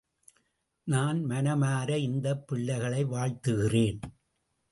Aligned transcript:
நான் 0.83 1.25
மனமார 1.25 1.95
இந்தப் 1.95 2.47
பிள்ளைகளை 2.47 3.05
வாழ்த்துகிறேன். 3.05 3.99